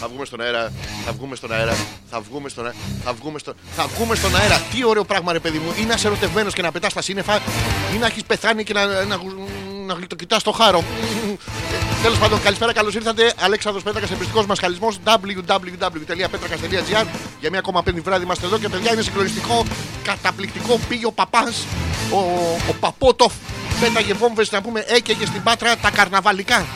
[0.01, 0.73] Θα βγούμε στον αέρα,
[1.05, 1.77] θα βγούμε στον αέρα,
[2.11, 3.55] θα βγούμε στον αέρα, θα βγούμε, στο...
[3.77, 4.63] θα βγούμε στον αέρα.
[4.73, 5.73] Τι ωραίο πράγμα, ρε παιδί μου.
[5.81, 7.41] Ή να είσαι ερωτευμένο και να πετάς στα σύννεφα,
[7.95, 9.19] ή να έχεις πεθάνει και να, να,
[9.87, 10.85] να γλυτοκοιτά το χάρο.
[12.05, 13.33] Τέλος πάντων, καλησπέρα, καλώς ήρθατε.
[13.41, 17.07] Αλέξανδρος Πέτρακας, εμπριστικός μας χαλισμό www.petrakas.gr.
[17.41, 19.65] Για μία ακόμα πέμπτη βράδυ είμαστε εδώ και παιδιά είναι συγκλονιστικό,
[20.03, 20.79] καταπληκτικό.
[20.89, 21.65] Πήγε ο παπάς,
[22.11, 22.17] ο,
[22.69, 23.33] ο Παπότοφ,
[23.81, 26.67] πέταγε βόμβες να πούμε, έκαιγε στην πάτρα τα καρναβαλικά.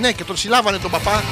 [0.00, 1.22] Ναι, και τον συλλάβανε τον παπά.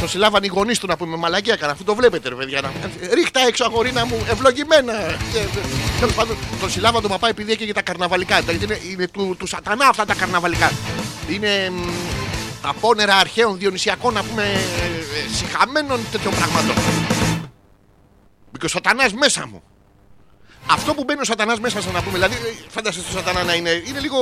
[0.00, 1.72] Τον συλλάβανε οι γονείς του να πούμε μαλακία έκανα.
[1.72, 2.60] Αυτό το βλέπετε, ρε παιδιά.
[2.60, 2.72] να-
[3.14, 4.92] Ρίχτα έξω, αγορίνα μου, ευλογημένα.
[5.32, 5.38] Και,
[6.00, 8.38] Τέλος πάντων, τον συλλάβανε τον παπά επειδή έκαιγε τα καρναβαλικά.
[8.38, 10.72] Γιατί είναι, είναι του, του σατανά αυτά τα καρναβαλικά.
[11.28, 11.72] Είναι
[12.66, 16.74] μ, απόνερα αρχαίων διονυσιακών, να πούμε, ε, συχαμένων τέτοιων πραγμάτων.
[18.52, 19.62] Μπήκε ο σατανάς μέσα μου.
[20.70, 23.54] Αυτό που μπαίνει ο σατανάς μέσα σε να πούμε, δηλαδή, ε, φάντασες το σατανά να
[23.54, 24.18] είναι, είναι λίγο.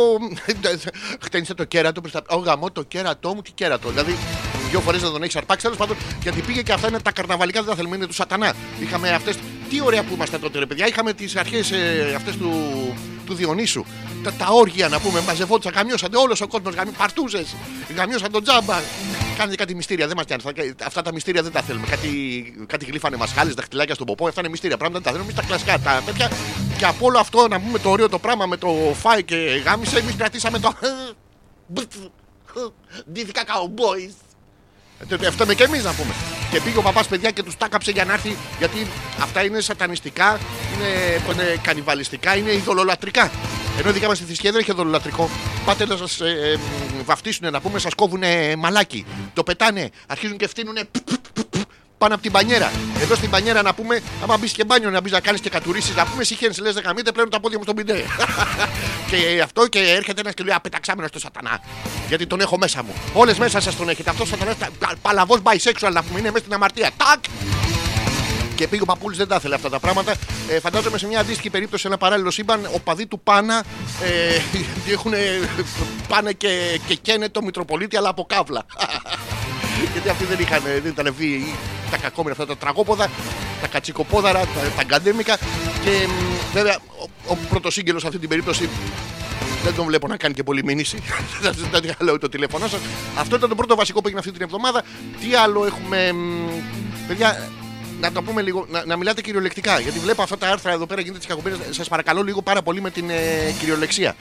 [1.25, 2.23] Χτένισε το κέρατο προ τα.
[2.29, 3.89] Ω γαμό, το κέρατό μου, τι κέρατο.
[3.89, 4.17] Δηλαδή,
[4.71, 5.63] δύο φορές να τον έχει αρπάξει.
[5.63, 8.53] Τέλος πάντων, γιατί πήγε και αυτά είναι τα καρναβαλικά, δεν τα θέλουμε, είναι του σατανά.
[8.81, 9.37] Είχαμε αυτές.
[9.75, 10.87] Τι ωραία που είμαστε τότε, ρε παιδιά.
[10.87, 12.53] Είχαμε τις αρχές ε, αυτές του,
[13.27, 13.85] του Διονύσου.
[14.23, 17.55] Τα, τα όργια να πούμε, μαζευόντουσαν, γαμιώσαν όλος ο κόσμος, παρτούζες,
[17.97, 18.81] γαμιώσαν τον τζάμπα.
[19.37, 20.75] Κάνετε κάτι μυστήρια, δεν μας πιάνει.
[20.85, 21.87] Αυτά τα μυστήρια δεν τα θέλουμε.
[21.87, 22.09] Κάτι,
[22.67, 24.77] κάτι γλύφανε μασχάλες, δαχτυλάκια στον ποπό, αυτά είναι μυστήρια.
[24.77, 25.33] Πράγματα δεν τα θέλουμε.
[25.33, 26.31] Εμείς τα κλασικά, τα τέτοια.
[26.79, 29.99] Και από όλο αυτό να πούμε το ωραίο το πράγμα με το φάι και γάμισε,
[29.99, 30.75] εμείς κρατήσαμε το.
[33.13, 34.34] Ντύθηκα cowboys.
[34.99, 36.15] Ε, το- Φταίμε και εμείς να πούμε.
[36.51, 38.37] Και πήγε ο παπάς παιδιά και τους τάκαψε για να έρθει.
[38.59, 38.87] Γιατί
[39.23, 40.39] αυτά είναι σατανιστικά,
[40.75, 43.31] είναι, που είναι κανιβαλιστικά, είναι ειδωλολατρικά.
[43.79, 45.31] Ενώ η δικιά μας τη θρησκεία δεν έχει ειδωλολατρικό.
[45.65, 46.59] Πάτε να σας ε, ε,
[47.05, 48.23] βαφτίσουν, να πούμε, σας κόβουν
[48.59, 49.07] μαλάκι.
[49.35, 50.77] Το πετάνε, αρχίζουν και φτύνουν
[52.05, 52.71] πάνω από την πανιέρα.
[53.01, 55.95] Εδώ στην πανιέρα να πούμε, άμα μπεις και μπάνιο να μπεις να κάνεις και κατουρίσεις,
[55.95, 58.05] να πούμε συχαίνει, λες δεκαμίτε πλέον τα πόδια μου στον πιντέ.
[59.11, 61.61] και αυτό και έρχεται ένας και λέει Απεταξάμενος στο σατανά.
[62.09, 62.95] Γιατί τον έχω μέσα μου.
[63.13, 64.11] Όλες μέσα σας τον έχετε.
[64.11, 64.57] Αυτός ο σατανάς
[65.03, 66.91] παλαβός bisexual να πούμε είναι μέσα στην αμαρτία.
[66.97, 67.25] Τάκ!
[68.55, 70.15] Και πήγε ο παππούλη, δεν τα ήθελε αυτά τα πράγματα.
[70.49, 73.65] Ε, φαντάζομαι σε μια αντίστοιχη περίπτωση, ένα παράλληλο σύμπαν, ο παδί του Πάνα
[74.03, 75.13] ε, έχουν,
[76.09, 78.67] πάνε και, και καίνε το Μητροπολίτη, αλλά από καύλα.
[79.81, 81.55] Γιατί αυτοί δεν, είχαν, δεν ήταν βίαιοι,
[81.91, 83.11] τα κακόμοιρα αυτά τα τραγόποδα,
[83.61, 85.37] τα κατσικοπόδαρα, τα, τα γκαντέμικα.
[85.85, 86.77] Και μ, βέβαια
[87.27, 88.69] ο, ο πρώτο σε αυτή την περίπτωση
[89.65, 91.03] δεν τον βλέπω να κάνει και πολύ μήνυση.
[91.71, 92.81] Δεν σα λέω το τηλέφωνό σας.
[93.19, 94.83] Αυτό ήταν το πρώτο βασικό που έγινε αυτή την εβδομάδα.
[95.21, 96.13] Τι άλλο έχουμε.
[96.13, 96.49] μ,
[97.07, 97.49] Παιδιά,
[98.01, 99.81] να το πούμε λίγο, να, να μιλάτε κυριολεκτικά.
[99.81, 101.55] Γιατί βλέπω αυτά τα άρθρα εδώ πέρα γίνεται τις κακοπήρε.
[101.71, 104.15] Σας παρακαλώ λίγο πάρα πολύ με την ε, κυριολεξία.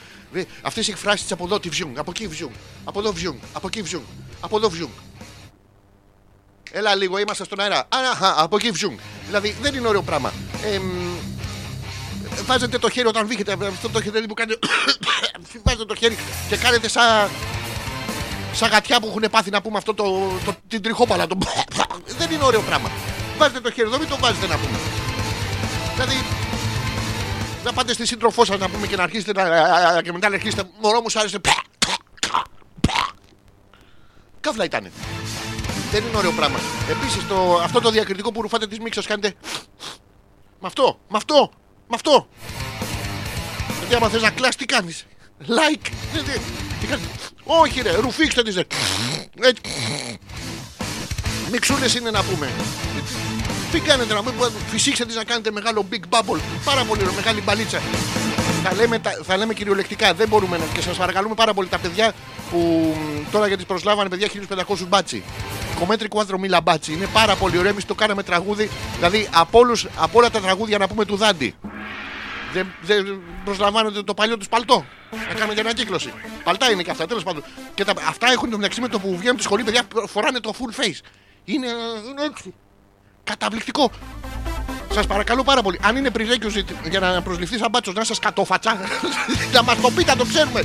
[0.62, 2.52] Αυτές οι εκφράσεις από εδώ τη βιούν, από εκεί βιούν,
[2.84, 4.02] από εδώ βιούν, από εκεί βιούν,
[4.40, 4.90] από εδώ βιούν.
[6.76, 7.88] Έλα λίγο, είμαστε στον αέρα.
[7.88, 9.00] Αχα, από εκεί βιούν.
[9.26, 10.32] Δηλαδή δεν είναι ωραίο πράγμα.
[10.64, 11.16] Ε, μ,
[12.46, 13.56] βάζετε το χέρι όταν βήχετε.
[13.68, 14.58] Αυτό το χέρι που κάνετε.
[15.64, 17.30] βάζετε το χέρι και κάνετε σαν.
[18.52, 20.04] Σαν γατιά που έχουν πάθει να πούμε αυτό το,
[20.44, 21.26] το, την τριχόπαλα.
[21.26, 21.38] Το...
[22.18, 22.90] Δεν είναι ωραίο πράγμα.
[23.38, 24.78] Βάζετε το χέρι εδώ, μην το βάζετε να πούμε.
[25.94, 26.24] Δηλαδή,
[27.64, 30.02] να πάτε στη σύντροφό σας να πούμε και να αρχίσετε να.
[30.02, 30.62] και μετά να αρχίσετε.
[30.80, 31.40] Μωρό μου, σ' άρεσε.
[34.40, 34.90] Καύλα ήταν.
[35.94, 36.58] Δεν είναι ωραίο πράγμα.
[36.90, 37.22] Επίσης,
[37.62, 39.34] αυτό το διακριτικό που ρουφάτε της μίξας κάνετε.
[40.60, 41.50] Με αυτό, με αυτό,
[41.88, 42.28] με αυτό.
[43.78, 45.06] Γιατί άμα θες να κλάσει, τι κάνεις;
[45.40, 45.86] Like.
[46.12, 46.40] Τι- τι-
[46.80, 47.04] τι κάνεις;
[47.44, 48.62] Όχι ρε, ρουφήξτε τις ρε.
[49.40, 49.60] Έτσι.
[51.50, 52.50] Μιξούλες είναι να πούμε.
[53.72, 54.32] Τι κάνετε να μην
[54.70, 56.40] φυσήξτε τις να κάνετε μεγάλο big bubble.
[56.64, 57.80] Πάρα πολύ ωραίο, μεγάλη μπαλίτσα.
[58.62, 60.64] Θα λέμε, τα- θα λέμε κυριολεκτικά, δεν μπορούμε να.
[60.74, 62.12] Και σας παρακαλούμε πάρα πολύ τα παιδιά
[62.50, 62.58] που
[62.98, 65.22] μ, τώρα για τις προσλάβανε παιδιά 1500 μπάτσι.
[65.74, 66.92] Κομέτρι κουάντρο μίλα μπάτσι.
[66.92, 67.70] Είναι πάρα πολύ ωραίο.
[67.70, 68.70] Εμείς το κάναμε τραγούδι.
[68.94, 71.54] Δηλαδή από, όλους, από όλα τα τραγούδια να πούμε του Δάντη.
[72.52, 74.84] Δεν, δεν προσλαμβάνονται το παλιό τους παλτό.
[75.28, 76.12] Να κάνουμε για ανακύκλωση.
[76.44, 77.44] Παλτά είναι και αυτά, τέλος πάντων.
[77.74, 80.40] Και τα, αυτά έχουν το μεταξύ με το που βγαίνουν από τη σχολή, παιδιά φοράνε
[80.40, 81.00] το full face.
[81.44, 81.66] Είναι,
[82.08, 82.54] είναι έτσι.
[83.24, 83.90] Καταπληκτικό.
[84.92, 85.78] Σας παρακαλώ πάρα πολύ.
[85.82, 88.78] Αν είναι prerequisite για να προσληφθεί σαν μπάτσος, να σας κατόφατσα,
[89.54, 90.64] να μας το πείτε, να το ξέρουμε.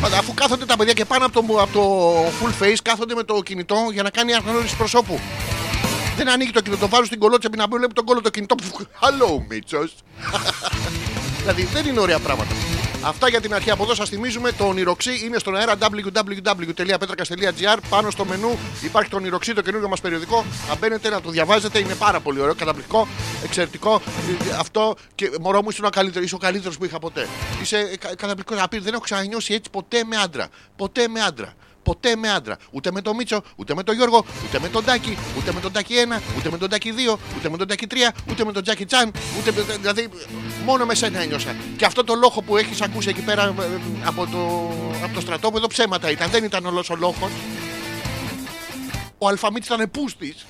[0.00, 3.14] Τέλος πάντων, Αφού κάθονται τα παιδιά και πάνω από το, από το full face, κάθονται
[3.14, 5.20] με το κινητό για να κάνει αναγνώριση προσώπου.
[6.16, 8.54] Δεν ανοίγει το κινητό, το βάζω στην κολότσεπη να βλέπει τον κόλλο το κινητό.
[9.02, 9.94] Hello, Μίτσος.
[11.40, 12.54] δηλαδή δεν είναι ωραία πράγματα.
[13.04, 14.52] Αυτά για την αρχή από εδώ σας θυμίζουμε.
[14.52, 17.78] Το ονειροξύ είναι στον αέρα www.petrakas.gr.
[17.88, 20.44] Πάνω στο μενού υπάρχει το ονειροξύ, το καινούργιο μας περιοδικό.
[20.70, 23.08] Αν μπαίνετε να το διαβάζετε, είναι πάρα πολύ ωραίο, καταπληκτικό,
[23.44, 23.94] εξαιρετικό.
[24.50, 27.28] Ε, Αυτό και μωρό μου είσαι ο καλύτερος, είσαι ο καλύτερος που είχα ποτέ.
[27.62, 28.62] Είσαι ε, κα- καταπληκτικός.
[28.62, 30.48] Απείρ, δεν έχω ξανανιώσει έτσι ποτέ με άντρα.
[30.76, 31.54] Ποτέ με άντρα.
[31.82, 32.56] Ποτέ με άντρα.
[32.70, 35.72] Ούτε με τον Μίτσο, ούτε με τον Γιώργο, ούτε με τον Τάκη, ούτε με τον
[35.72, 37.94] Τάκη 1, ούτε με τον Τάκη 2, ούτε με τον Τάκη 3,
[38.30, 40.08] ούτε με τον Τζάκι Τσάν, ούτε με, δηλαδή
[40.64, 41.56] μόνο με σένα ένιωσα.
[41.76, 44.70] Και αυτό το λόγο που έχεις ακούσει εκεί πέρα ε, από το,
[45.04, 46.30] από το στρατόπεδο ψέματα ήταν.
[46.30, 47.30] Δεν ήταν όλος ο λόγος.
[49.18, 50.46] Ο Αλφαμίτης ήταν πούστης.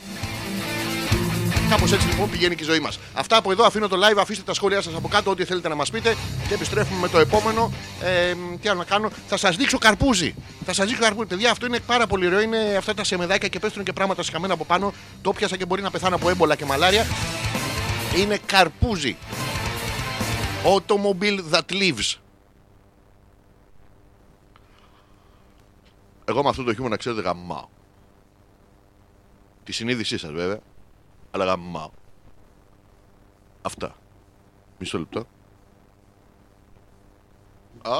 [1.70, 2.98] Κάπως έτσι λοιπόν πηγαίνει και η ζωή μας.
[3.14, 4.16] Αυτά από εδώ αφήνω το live.
[4.18, 6.16] Αφήστε τα σχόλιά σας από κάτω, ό,τι θέλετε να μας πείτε.
[6.48, 7.72] Και επιστρέφουμε με το επόμενο.
[8.02, 9.10] Ε, τι άλλο να κάνω.
[9.28, 10.34] Θα σας δείξω καρπούζι.
[10.64, 11.26] Θα σας δείξω καρπούζι.
[11.26, 12.40] Παιδιά, αυτό είναι πάρα πολύ ωραίο.
[12.40, 14.92] Είναι αυτά τα σεμεδάκια και πέφτουν και πράγματα σκαμμένα από πάνω.
[15.22, 17.06] Το πιάσα και μπορεί να πεθάνω από έμπολα και μαλάρια.
[18.16, 19.16] Είναι καρπούζι.
[20.64, 22.16] Automobile that lives.
[26.24, 27.68] Εγώ με αυτό το χιούμορ να ξέρετε γαμάω.
[29.64, 30.58] Τη συνείδησή σας βέβαια.
[31.30, 31.90] Αλλά γαμάω.
[33.62, 33.94] Αυτά.
[34.78, 35.18] Μισό λεπτό.
[37.82, 37.94] Α,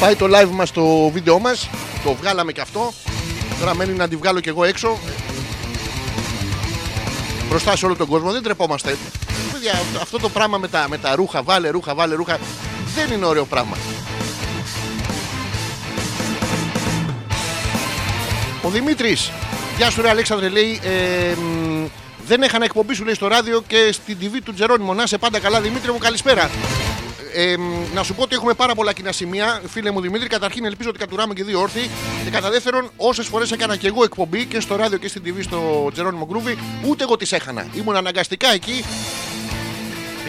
[0.00, 1.68] Πάει το live μας το βίντεο μας.
[2.04, 2.92] Το βγάλαμε και αυτό.
[3.60, 4.98] Τώρα μένει να τη βγάλω και εγώ έξω.
[7.48, 8.32] Μπροστά σε όλο τον κόσμο.
[8.32, 8.96] Δεν τρεπόμαστε.
[9.52, 12.38] Παιδιά, αυτό- Αυτό το πράγμα με τα, με τα ρούχα Βάλε ρούχα, βάλε ρούχα.
[12.94, 13.76] Δεν είναι ωραίο πράγμα
[18.64, 19.30] Ο Δημήτρης.
[19.76, 20.80] Γεια σου, ρε Αλέξανδρε, λέει.
[20.82, 21.86] Ε, μ,
[22.26, 24.94] δεν έχανα εκπομπή σου λέει στο ράδιο και στην TV του Τζερόνιμο.
[24.94, 26.50] Να είσαι πάντα καλά, Δημήτρη μου, καλησπέρα.
[27.34, 30.28] Ε, μ, να σου πω ότι έχουμε πάρα πολλά κοινά σημεία, φίλε μου Δημήτρη.
[30.28, 31.90] Καταρχήν, ελπίζω ότι κατουράμε και δύο όρθιοι.
[32.24, 35.42] Και κατά δεύτερον, όσες φορές έκανα και εγώ εκπομπή και στο ράδιο και στην TV
[35.42, 37.66] στο Τζερόνιμο Γκρούβι, ούτε εγώ τις έχανα.
[37.74, 38.84] Ήμουν αναγκαστικά εκεί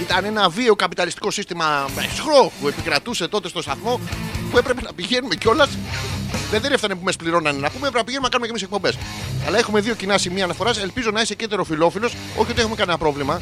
[0.02, 4.00] ήταν ένα βίαιο καπιταλιστικό σύστημα σχρό που επικρατούσε τότε στο σταθμό
[4.52, 5.69] που έπρεπε να πηγαίνουμε κιόλας.
[6.52, 8.62] Δεν, δεν έφτανε που με πληρώνανε να πούμε, έπρεπε να πηγαίνουμε να κάνουμε και εμείς
[8.62, 8.98] εκπομπές.
[9.48, 10.78] Αλλά έχουμε δύο κοινά σημεία αναφοράς.
[10.78, 12.10] Ελπίζω να είσαι και ετεροφιλόφιλο.
[12.38, 13.41] Όχι ότι έχουμε κανένα πρόβλημα.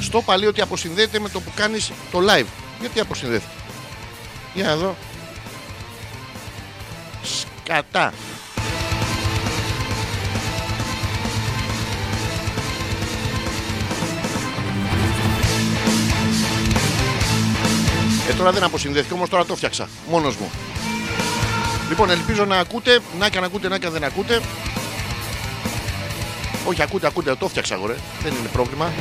[0.00, 2.46] Στο παλί ότι αποσυνδέεται με το που κάνεις το live.
[2.80, 3.52] Γιατί αποσυνδέθηκε;
[4.54, 4.96] Για να δω.
[7.22, 8.12] Σκατά.
[18.28, 19.88] Ε, τώρα δεν αποσυνδέθηκε, όμως τώρα το φτιάξα.
[20.10, 20.50] Μόνος μου.
[21.88, 22.98] Λοιπόν, ελπίζω να ακούτε.
[23.18, 24.40] Να και αν ακούτε, να και αν δεν ακούτε.
[26.66, 27.94] Όχι, ακούτε, ακούτε, το φτιάξα εγώ, ρε.
[28.22, 28.92] Δεν είναι πρόβλημα.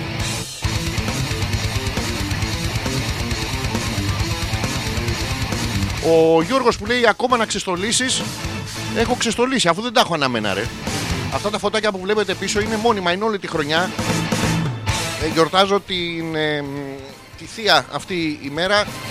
[6.08, 8.22] Ο Γιώργος που λέει ακόμα να ξεστολίσεις
[8.98, 10.64] Έχω ξεστολίσει αφού δεν τα έχω αναμένα ρε
[11.34, 13.90] Αυτά τα φωτάκια που βλέπετε πίσω είναι μόνιμα, είναι όλη τη χρονιά
[15.24, 16.64] ε, Γιορτάζω την, ε,
[17.38, 19.05] τη θεία αυτή η μέρα και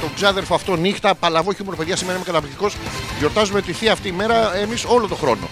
[0.00, 1.14] τον ξάδερφο αυτό νύχτα.
[1.14, 2.76] Παλαβό χιούμορ, παιδιά, σήμερα είμαι καταπληκτικός.
[3.18, 5.48] Γιορτάζουμε τη θεία αυτή η μέρα εμείς όλο τον χρόνο.